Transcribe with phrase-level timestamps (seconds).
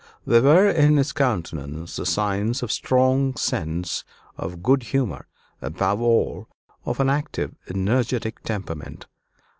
[0.25, 4.03] There were in his countenance the signs of strong sense,
[4.35, 5.27] of good humor
[5.61, 6.47] above all,
[6.87, 9.05] of an active, energetic temperament.